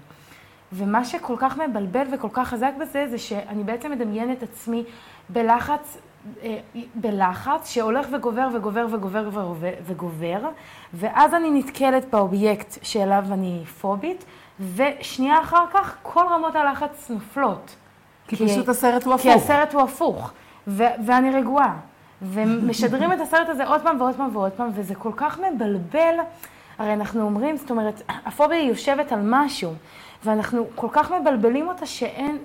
[0.74, 4.84] ומה שכל כך מבלבל וכל כך חזק בזה, זה שאני בעצם מדמיינת את עצמי
[5.30, 5.98] בלחץ,
[6.44, 6.58] אה,
[6.96, 10.50] בלחץ שהולך וגובר וגובר וגובר וגובר, וגובר,
[10.94, 14.26] ואז אני נתקלת באובייקט שאליו אני פובית,
[14.76, 17.76] ושנייה אחר כך כל רמות הלחץ נופלות.
[18.28, 19.24] כי, כי פשוט הסרט הוא הפוך.
[19.24, 20.34] כי הסרט הוא הפוך,
[20.70, 21.76] ו- ואני רגועה.
[22.22, 26.16] ומשדרים את הסרט הזה עוד פעם ועוד פעם ועוד פעם, וזה כל כך מבלבל.
[26.78, 29.74] הרי אנחנו אומרים, זאת אומרת, הפוביה יושבת על משהו,
[30.26, 32.38] ואנחנו כל כך מבלבלים אותה שאין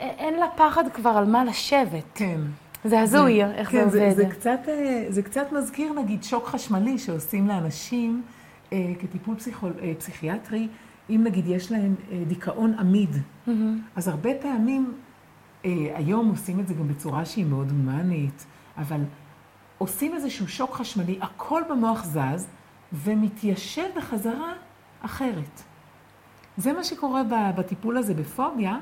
[0.00, 2.04] אין לה פחד כבר על מה לשבת.
[2.14, 2.40] כן.
[2.84, 4.16] זה הזוי, איך כן, זה עובד.
[4.16, 8.22] זה, זה, קצת, אה, זה קצת מזכיר, נגיד, שוק חשמלי שעושים לאנשים
[8.72, 10.68] אה, כטיפול פסיכול, אה, פסיכיאטרי,
[11.10, 13.10] אם נגיד יש להם אה, דיכאון עמיד.
[13.14, 13.50] Mm-hmm.
[13.96, 14.92] אז הרבה פעמים,
[15.94, 19.00] היום עושים את זה גם בצורה שהיא מאוד הומנית, אבל
[19.78, 22.48] עושים איזשהו שוק חשמלי, הכל במוח זז,
[22.92, 24.52] ומתיישב בחזרה
[25.02, 25.62] אחרת.
[26.56, 27.22] זה מה שקורה
[27.56, 28.78] בטיפול הזה בפוביה,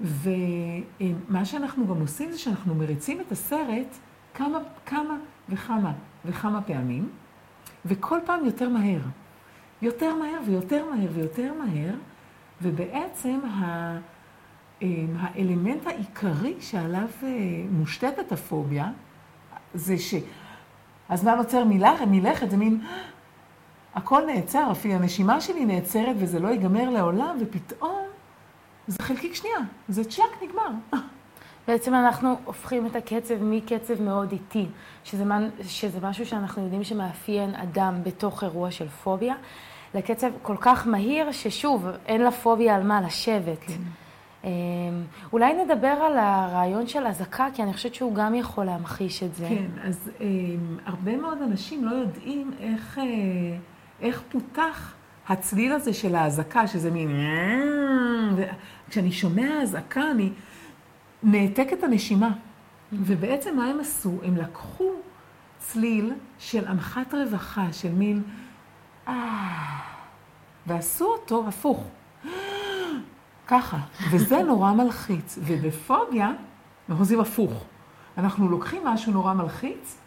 [0.00, 3.96] ומה שאנחנו גם עושים זה שאנחנו מריצים את הסרט
[4.34, 5.92] כמה, כמה וכמה
[6.24, 7.08] וכמה פעמים,
[7.84, 9.00] וכל פעם יותר מהר.
[9.82, 11.94] יותר מהר ויותר מהר ויותר מהר,
[12.62, 13.40] ובעצם.
[15.18, 17.28] האלמנט העיקרי שעליו אה,
[17.70, 18.88] מושתתת הפוביה,
[19.74, 22.80] זה שהזמן עוצר מלכת, מלכת, זה מין,
[23.94, 27.98] הכל נעצר, אפילו הנשימה שלי נעצרת וזה לא ייגמר לעולם, ופתאום
[28.86, 31.00] זה חלקיק שנייה, זה צ'אק, נגמר.
[31.68, 34.66] בעצם אנחנו הופכים את הקצב מקצב מאוד איטי,
[35.04, 35.24] שזה,
[35.62, 39.34] שזה משהו שאנחנו יודעים שמאפיין אדם בתוך אירוע של פוביה,
[39.94, 43.64] לקצב כל כך מהיר, ששוב, אין לה פוביה על מה לשבת.
[43.66, 43.72] כן.
[44.44, 44.50] אמ,
[45.32, 49.48] אולי נדבר על הרעיון של אזעקה, כי אני חושבת שהוא גם יכול להמחיש את זה.
[49.48, 50.26] כן, אז אה,
[50.86, 53.04] הרבה מאוד אנשים לא יודעים איך, אה,
[54.00, 54.94] איך פותח
[55.28, 57.10] הצליל הזה של האזעקה, שזה מין...
[58.88, 60.30] כשאני שומע אזעקה, אני
[61.22, 62.30] נעתק את הנשימה.
[62.92, 64.12] ובעצם מה הם עשו?
[64.22, 64.90] הם לקחו
[65.58, 68.22] צליל של אנחת רווחה, של מין...
[69.08, 69.94] אה...
[70.66, 71.90] ועשו אותו הפוך.
[73.46, 73.78] ככה,
[74.10, 75.38] וזה נורא מלחיץ.
[75.42, 76.32] ובפוביה,
[76.88, 77.64] אנחנו עושים הפוך.
[78.18, 79.98] אנחנו לוקחים משהו נורא מלחיץ,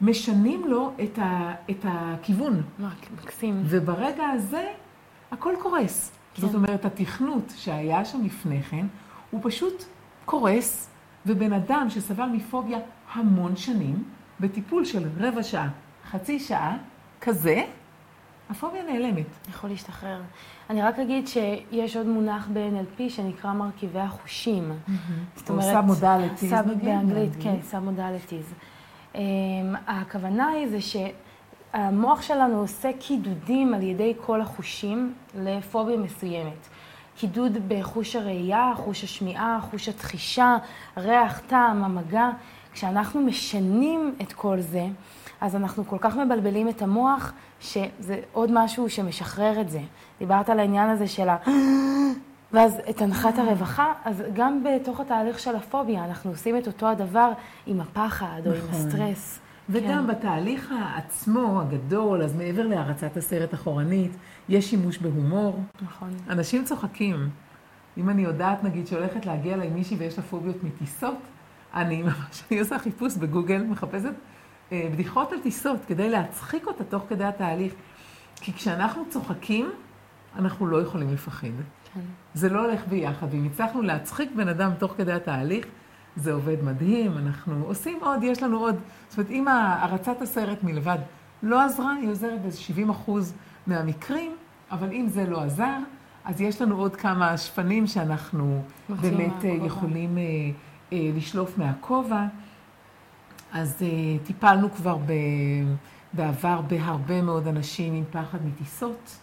[0.00, 2.62] ומשנים לו את, ה, את הכיוון.
[3.22, 3.62] מקסים.
[3.64, 4.68] וברגע הזה,
[5.30, 6.12] הכל קורס.
[6.34, 6.42] כן.
[6.42, 8.86] זאת אומרת, התכנות שהיה שם לפני כן,
[9.30, 9.84] הוא פשוט
[10.24, 10.90] קורס,
[11.26, 12.78] ובן אדם שסבל מפוביה
[13.12, 14.04] המון שנים,
[14.40, 15.68] בטיפול של רבע שעה,
[16.10, 16.76] חצי שעה,
[17.20, 17.64] כזה,
[18.52, 19.26] הפוביה נעלמת.
[19.48, 20.20] יכול להשתחרר.
[20.70, 24.72] אני רק אגיד שיש עוד מונח ב-NLP שנקרא מרכיבי החושים.
[25.36, 25.64] זאת אומרת...
[25.64, 26.50] או sub-modalities.
[26.50, 28.54] Sub באנגלית, כן, sub-modalities.
[29.14, 29.20] אמ,
[29.86, 36.68] הכוונה היא זה שהמוח שלנו עושה קידודים על ידי כל החושים לפוביה מסוימת.
[37.16, 40.56] קידוד בחוש הראייה, חוש השמיעה, חוש התחישה,
[40.96, 42.30] ריח, טעם, המגע.
[42.72, 44.86] כשאנחנו משנים את כל זה,
[45.42, 49.80] אז אנחנו כל כך מבלבלים את המוח, שזה עוד משהו שמשחרר את זה.
[50.18, 51.36] דיברת על העניין הזה של ה...
[52.52, 57.32] ואז את הנחת הרווחה, אז גם בתוך התהליך של הפוביה, אנחנו עושים את אותו הדבר
[57.66, 58.86] עם הפחד או עם נכון.
[58.86, 59.40] הסטרס.
[59.68, 60.06] וגם כן.
[60.06, 64.12] בתהליך עצמו, הגדול, אז מעבר להרצת הסרט אחורנית,
[64.48, 65.60] יש שימוש בהומור.
[65.82, 66.10] נכון.
[66.28, 67.30] אנשים צוחקים.
[67.96, 71.18] אם אני יודעת, נגיד, שהולכת להגיע אליי מישהי ויש לה פוביות מטיסות,
[71.74, 74.12] אני ממש, אני עושה חיפוש בגוגל, מחפשת
[74.72, 77.72] בדיחות על טיסות, כדי להצחיק אותה תוך כדי התהליך.
[78.36, 79.70] כי כשאנחנו צוחקים,
[80.36, 81.48] אנחנו לא יכולים לפחד.
[81.94, 82.00] כן.
[82.34, 83.26] זה לא הולך ביחד.
[83.30, 85.66] ואם הצלחנו להצחיק בן אדם תוך כדי התהליך,
[86.16, 88.76] זה עובד מדהים, אנחנו עושים עוד, יש לנו עוד.
[89.08, 90.98] זאת אומרת, אם הרצת הסרט מלבד
[91.42, 93.34] לא עזרה, היא עוזרת ב-70 אחוז
[93.66, 94.36] מהמקרים,
[94.70, 95.78] אבל אם זה לא עזר,
[96.24, 99.48] אז יש לנו עוד כמה שפנים שאנחנו באמת מהכובע.
[99.48, 100.22] אה, יכולים אה,
[100.92, 102.24] אה, לשלוף מהכובע.
[103.52, 105.12] אז uh, טיפלנו כבר ב,
[106.12, 109.18] בעבר בהרבה מאוד אנשים עם פחד מטיסות.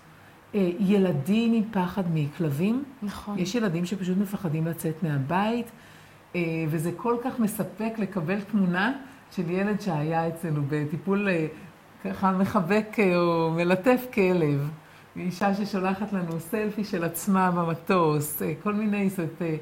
[0.53, 2.83] Uh, ילדים עם פחד מכלבים.
[3.01, 3.39] נכון.
[3.39, 6.35] יש ילדים שפשוט מפחדים לצאת מהבית, uh,
[6.69, 8.93] וזה כל כך מספק לקבל תמונה
[9.31, 14.69] של ילד שהיה אצלנו בטיפול uh, ככה מחבק uh, או מלטף כלב.
[15.15, 19.61] אישה ששולחת לנו סלפי של עצמה במטוס, כל מיני, זאת אומרת...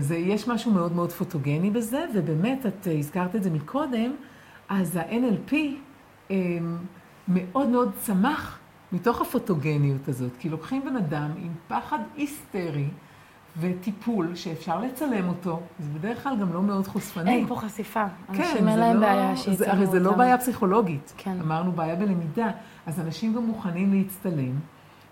[0.00, 4.12] זה, יש משהו מאוד מאוד פוטוגני בזה, ובאמת, את אה, הזכרת את זה מקודם,
[4.68, 5.54] אז ה-NLP
[6.30, 6.58] אה,
[7.28, 8.58] מאוד מאוד צמח
[8.92, 12.88] מתוך הפוטוגניות הזאת, כי לוקחים בן אדם עם פחד היסטרי
[13.60, 17.30] וטיפול שאפשר לצלם אותו, זה בדרך כלל גם לא מאוד חושפני.
[17.30, 19.70] אין פה חשיפה, כן, אנשים אין להם לא, בעיה שיצלמו אותם.
[19.70, 21.40] הרי זה לא בעיה פסיכולוגית, כן.
[21.40, 22.50] אמרנו בעיה בלמידה,
[22.86, 24.52] אז אנשים גם מוכנים להצטלם.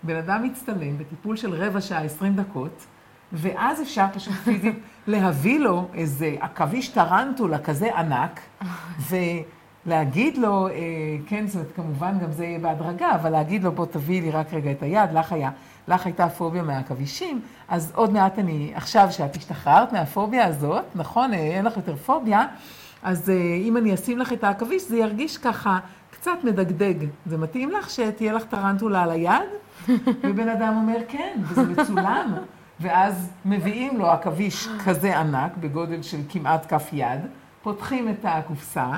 [0.03, 2.85] בן אדם מצטלם בטיפול של רבע שעה, 20 דקות,
[3.33, 4.75] ואז אפשר פשוט פיזית
[5.07, 8.39] להביא לו איזה עכביש טרנטולה כזה ענק,
[9.09, 10.73] ולהגיד לו, אה,
[11.27, 14.53] כן, זאת אומרת, כמובן גם זה יהיה בהדרגה, אבל להגיד לו, בוא תביאי לי רק
[14.53, 15.49] רגע את היד, לך היה,
[15.87, 21.37] לך הייתה פוביה מהעכבישים, אז עוד מעט אני, עכשיו שאת השתחררת מהפוביה הזאת, נכון, אה,
[21.37, 22.45] אין לך יותר פוביה,
[23.03, 25.79] אז אה, אם אני אשים לך את העכביש, זה ירגיש ככה
[26.11, 27.07] קצת מדגדג.
[27.25, 29.49] זה מתאים לך שתהיה לך טרנטולה על היד?
[30.23, 32.33] ובן אדם אומר, כן, וזה מצולם.
[32.79, 37.21] ואז מביאים לו עכביש כזה ענק, בגודל של כמעט כף יד,
[37.63, 38.91] פותחים את הקופסה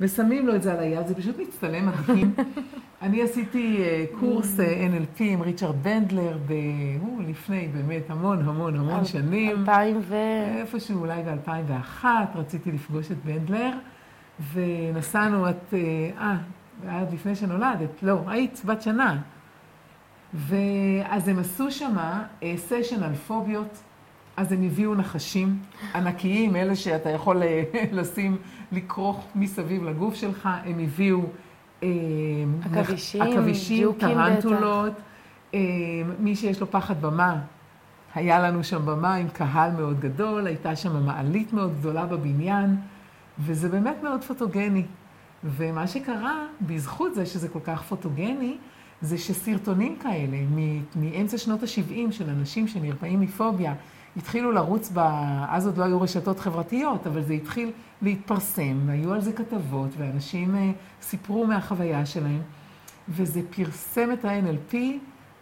[0.00, 2.34] ושמים לו את זה על היד, זה פשוט מצטלם מדהים.
[3.02, 6.52] אני עשיתי אה, קורס אה, NLP עם ריצ'רד בנדלר, ב...
[7.00, 9.60] הוא לפני באמת המון המון המון שנים.
[9.60, 10.14] 2000 ו...
[10.58, 13.70] איפשהו אולי ב-2001, רציתי לפגוש את בנדלר,
[14.52, 15.74] ונסענו, את...
[15.74, 16.36] אה,
[16.88, 19.20] אה לפני שנולדת, לא, היית בת שנה.
[20.34, 21.96] ואז הם עשו שם
[22.56, 23.82] סשן על פוביות,
[24.36, 25.58] אז הם הביאו נחשים
[25.94, 27.62] ענקיים, אלה שאתה יכול אה,
[27.92, 28.36] לשים,
[28.72, 31.20] לכרוך מסביב לגוף שלך, הם הביאו
[31.82, 31.88] אה,
[32.72, 34.92] עכבישים, עכבישים טרנטולות,
[35.54, 35.60] אה,
[36.18, 37.40] מי שיש לו פחד במה,
[38.14, 42.76] היה לנו שם במה עם קהל מאוד גדול, הייתה שם מעלית מאוד גדולה בבניין,
[43.38, 44.84] וזה באמת מאוד פוטוגני.
[45.44, 48.56] ומה שקרה, בזכות זה שזה כל כך פוטוגני,
[49.02, 50.36] זה שסרטונים כאלה
[50.96, 53.74] מאמצע שנות ה-70 של אנשים שנרפאים מפוביה,
[54.16, 54.98] התחילו לרוץ, ב...
[55.48, 57.70] אז עוד לא היו רשתות חברתיות, אבל זה התחיל
[58.02, 62.42] להתפרסם, והיו על זה כתבות, ואנשים uh, סיפרו מהחוויה שלהם,
[63.08, 64.76] וזה פרסם את ה-NLP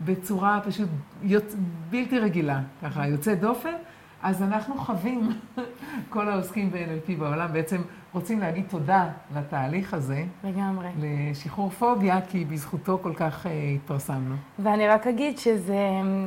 [0.01, 0.89] בצורה פשוט
[1.23, 1.55] יוצ...
[1.91, 3.75] בלתי רגילה, ככה, יוצאת דופן.
[4.23, 5.29] אז אנחנו חווים,
[6.11, 10.25] כל העוסקים ב-NLP בעולם בעצם רוצים להגיד תודה לתהליך הזה.
[10.45, 10.89] לגמרי.
[11.01, 14.35] לשחרור פוביה, כי בזכותו כל כך uh, התפרסמנו.
[14.59, 15.79] ואני רק אגיד שזה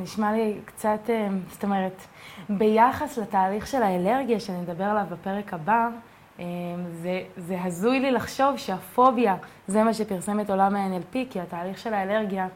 [0.02, 2.02] נשמע לי קצת, uh, זאת אומרת,
[2.48, 5.88] ביחס לתהליך של האלרגיה, שנדבר עליו בפרק הבא,
[6.38, 6.40] uh,
[7.02, 11.94] זה, זה הזוי לי לחשוב שהפוביה זה מה שפרסם את עולם ה-NLP, כי התהליך של
[11.94, 12.48] האלרגיה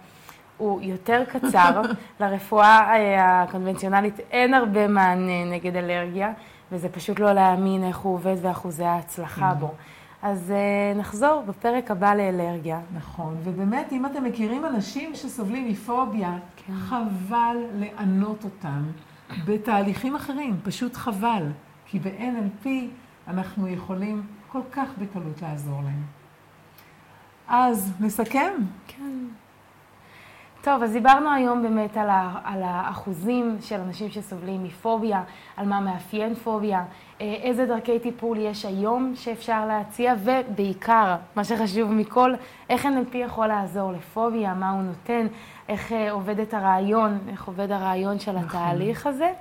[0.57, 1.83] הוא יותר קצר.
[2.21, 6.33] לרפואה הקונבנציונלית אין הרבה מענה נגד אלרגיה.
[6.73, 9.75] וזה פשוט לא להאמין איך הוא עובד ואחוזי ההצלחה בו.
[10.23, 12.81] אז uh, נחזור בפרק הבא לאלרגיה.
[12.95, 16.73] נכון, ובאמת, אם אתם מכירים אנשים שסובלים מפוביה, כן.
[16.73, 18.83] חבל לענות אותם
[19.45, 21.43] בתהליכים אחרים, פשוט חבל.
[21.87, 22.67] כי ב-NLP
[23.29, 26.03] אנחנו יכולים כל כך בקלות לעזור להם.
[27.49, 28.53] אז נסכם?
[28.87, 29.19] כן.
[30.67, 35.23] טוב, אז דיברנו היום באמת על, ה, על האחוזים של אנשים שסובלים מפוביה,
[35.57, 36.85] על מה מאפיין פוביה,
[37.21, 42.33] אה, איזה דרכי טיפול יש היום שאפשר להציע, ובעיקר, מה שחשוב מכל,
[42.71, 45.27] איך NLP יכול לעזור לפוביה, מה הוא נותן,
[45.69, 48.61] איך אה, עובד את הרעיון, איך עובד הרעיון של נכון.
[48.61, 49.33] התהליך הזה,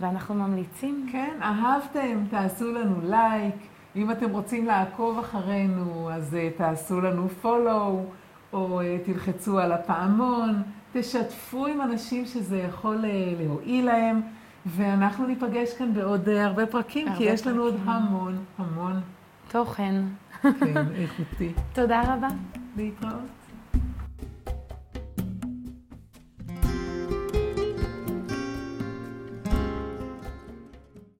[0.00, 1.06] ואנחנו ממליצים.
[1.12, 3.54] כן, אהבתם, תעשו לנו לייק.
[3.96, 8.23] אם אתם רוצים לעקוב אחרינו, אז uh, תעשו לנו follow.
[8.54, 10.62] או אה, תלחצו על הפעמון,
[10.92, 14.20] תשתפו עם אנשים שזה יכול אה, להועיל להם,
[14.66, 17.88] ואנחנו ניפגש כאן בעוד אה, הרבה פרקים, הרבה כי יש לנו פרקים.
[17.88, 19.00] עוד המון, המון
[19.48, 19.94] תוכן.
[20.42, 21.52] כן, איכותי.
[21.74, 22.28] תודה רבה.
[22.76, 23.43] להתראות.